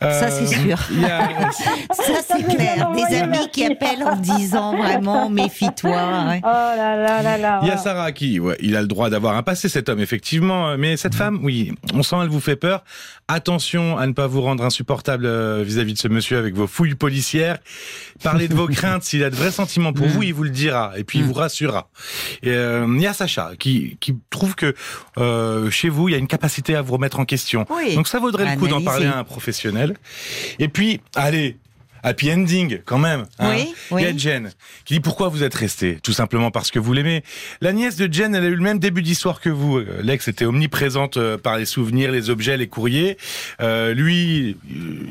[0.00, 0.78] ça c'est sûr.
[1.90, 2.90] ça c'est clair.
[2.92, 5.90] Des amis qui appellent en disant vraiment méfie-toi.
[5.92, 7.60] Oh là là là là.
[7.62, 10.00] Il y a Sarah qui, ouais, il a le droit d'avoir un passé cet homme
[10.00, 12.84] effectivement euh, mais cette femme, oui, on sent elle vous fait peur.
[13.28, 16.94] Attention à ne pas vous rendre insupportable euh, vis-à-vis de ce monsieur avec vos fouilles
[16.94, 17.58] policières.
[18.22, 19.02] Parlez de vos craintes.
[19.04, 20.10] S'il a de vrais sentiments pour mm.
[20.10, 21.88] vous, il vous le dira et puis il vous rassurera.
[22.42, 24.74] Et euh, il y a Sacha qui, qui trouve que
[25.70, 27.66] chez vous, il y a une capacité à vous remettre en question.
[27.94, 29.96] Donc ça vaudrait le coup d'en parler à un professionnel.
[30.58, 31.56] Et puis, allez,
[32.02, 33.26] happy ending quand même.
[33.38, 33.54] Hein.
[33.54, 34.50] Oui, Il y a Jen
[34.84, 37.22] qui dit pourquoi vous êtes resté Tout simplement parce que vous l'aimez.
[37.60, 39.78] La nièce de Jen, elle a eu le même début d'histoire que vous.
[39.78, 43.16] Euh, l'ex était omniprésente euh, par les souvenirs, les objets, les courriers.
[43.60, 44.56] Euh, lui,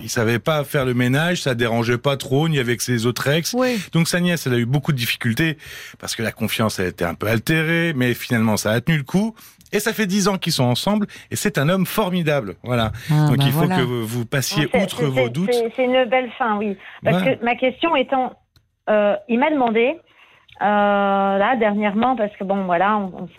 [0.03, 3.55] il savait pas faire le ménage, ça dérangeait pas trop ni avec ses autres ex.
[3.91, 5.57] Donc sa nièce, elle a eu beaucoup de difficultés
[5.99, 9.03] parce que la confiance a été un peu altérée, mais finalement ça a tenu le
[9.03, 9.35] coup.
[9.71, 12.55] Et ça fait dix ans qu'ils sont ensemble, et c'est un homme formidable.
[12.63, 12.91] Voilà.
[13.11, 15.53] Ah, Donc bah il faut que vous passiez outre vos doutes.
[15.75, 16.75] C'est une belle fin, oui.
[17.03, 18.33] Parce que ma question étant,
[18.89, 19.99] euh, il m'a demandé.
[20.61, 23.29] Euh, là dernièrement parce que bon voilà on,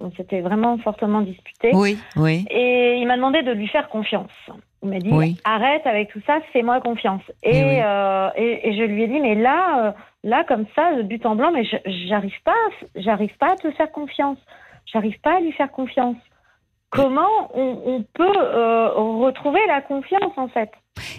[0.00, 1.70] on s'était vraiment fortement disputé.
[1.72, 2.44] Oui oui.
[2.50, 4.32] Et il m'a demandé de lui faire confiance.
[4.82, 7.22] Il m'a dit arrête avec tout ça fais-moi confiance.
[7.44, 11.02] Et, eh euh, et, et, je lui ai dit mais là là comme ça de
[11.02, 11.62] but en blanc mais
[12.08, 12.52] j'arrive pas
[12.96, 14.38] j'arrive pas à te faire confiance.
[14.86, 16.16] J'arrive pas à lui faire confiance.
[16.90, 20.70] Comment on, peut euh, retrouver la confiance en fait?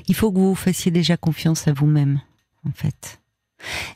[0.08, 2.22] Il faut que vous fassiez déjà confiance à vous-même,
[2.68, 3.20] en fait.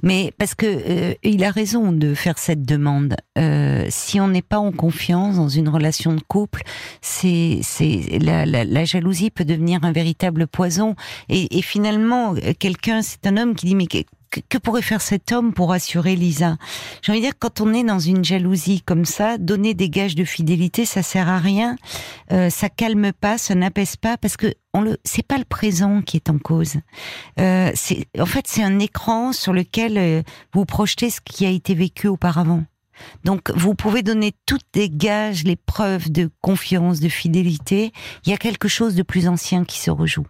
[0.02, 3.16] Mais parce que euh, il a raison de faire cette demande.
[3.38, 6.64] Euh, si on n'est pas en confiance dans une relation de couple,
[7.02, 10.96] c'est c'est la, la, jalousie peut devenir un véritable poison.
[11.28, 13.88] Et, et finalement, quelqu'un, c'est un homme qui dit mais
[14.30, 16.58] que, pourrait faire cet homme pour assurer Lisa?
[17.02, 20.16] J'ai envie de dire, quand on est dans une jalousie comme ça, donner des gages
[20.16, 21.76] de fidélité, ça sert à rien.
[22.32, 26.02] Euh, ça calme pas, ça n'apaise pas, parce que on le, c'est pas le présent
[26.02, 26.76] qui est en cause.
[27.40, 27.72] Euh,
[28.20, 30.22] en fait, c'est un écran sur lequel euh,
[30.54, 32.64] vous projetez ce qui a été vécu auparavant.
[33.24, 37.92] Donc, vous pouvez donner toutes les gages, les preuves de confiance, de fidélité.
[38.26, 40.26] Il y a quelque chose de plus ancien qui se rejoue.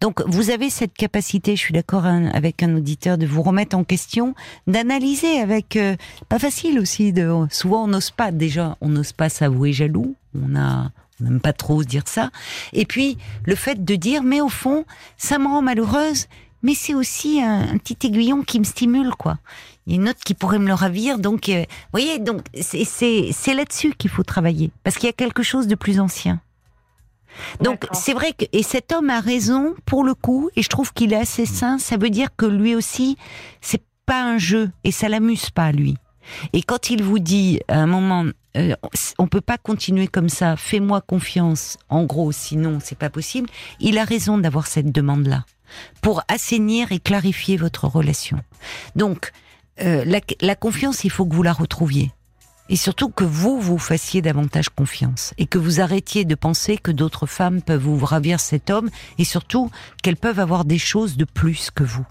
[0.00, 3.84] Donc vous avez cette capacité, je suis d'accord avec un auditeur, de vous remettre en
[3.84, 4.34] question,
[4.66, 5.96] d'analyser avec euh,
[6.28, 7.12] pas facile aussi.
[7.12, 10.14] De souvent on n'ose pas déjà, on n'ose pas s'avouer jaloux.
[10.34, 12.30] On a on n'aime pas trop dire ça.
[12.72, 14.84] Et puis le fait de dire mais au fond
[15.16, 16.26] ça me rend malheureuse,
[16.62, 19.38] mais c'est aussi un, petit aiguillon qui me stimule quoi.
[19.86, 22.42] Il y a une autre qui pourrait me le ravir, donc euh, vous voyez donc
[22.60, 26.40] c'est là-dessus qu'il faut travailler parce qu'il y a quelque chose de plus ancien.
[27.60, 30.92] Donc c'est vrai que et cet homme a raison pour le coup et je trouve
[30.92, 31.78] qu'il est assez sain.
[31.78, 33.16] Ça veut dire que lui aussi
[33.60, 35.96] c'est pas un jeu et ça l'amuse pas lui.
[36.52, 38.24] Et quand il vous dit à un moment
[38.56, 38.74] euh,
[39.18, 41.76] on peut pas continuer comme ça, fais-moi confiance.
[41.88, 43.48] En gros, sinon c'est pas possible.
[43.80, 45.44] Il a raison d'avoir cette demande là
[46.00, 48.40] pour assainir et clarifier votre relation.
[48.94, 49.32] Donc
[49.82, 52.12] euh, la, la confiance, il faut que vous la retrouviez
[52.68, 56.90] et surtout que vous vous fassiez davantage confiance et que vous arrêtiez de penser que
[56.90, 59.70] d'autres femmes peuvent vous ravir cet homme et surtout
[60.02, 62.06] qu'elles peuvent avoir des choses de plus que vous.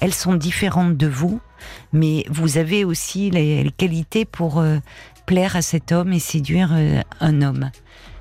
[0.00, 1.40] Elles sont différentes de vous,
[1.92, 4.78] mais vous avez aussi les, qualités pour euh,
[5.26, 7.70] plaire à cet homme et séduire euh, un homme.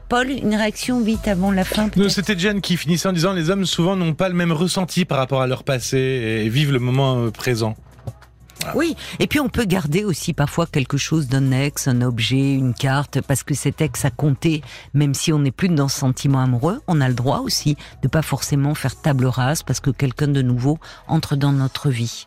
[0.08, 1.90] Paul, une réaction vite avant la fin.
[2.10, 5.18] C'était Jeanne qui finissait en disant les hommes souvent n'ont pas le même ressenti par
[5.18, 7.32] rapport à leur passé et vivent le moment euh,
[8.76, 12.74] Oui, et puis on peut garder aussi parfois quelque chose d'un ex, un objet, une
[12.74, 14.62] carte, parce que cet ex a compté,
[14.94, 18.08] même si on n'est plus dans ce sentiment amoureux, on a le droit aussi de
[18.08, 22.26] pas forcément faire table rase parce que quelqu'un de nouveau entre dans notre vie.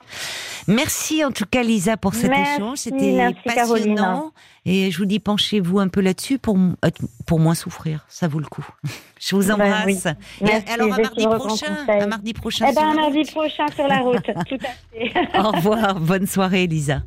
[0.67, 3.95] Merci en tout cas Lisa pour cet Merci, échange, c'était passionnant.
[3.97, 4.21] Caroline.
[4.67, 6.89] Et je vous dis penchez-vous un peu là-dessus pour euh,
[7.27, 8.67] pour moins souffrir, ça vaut le coup.
[9.21, 9.87] Je vous Ben embrasse.
[9.87, 9.99] oui.
[10.43, 12.67] Merci, alors à mardi prochain, à mardi prochain.
[12.69, 13.31] Eh ben, sur un la mardi route.
[13.31, 15.39] prochain sur la route, tout à fait.
[15.39, 17.03] Au revoir, bonne soirée Lisa.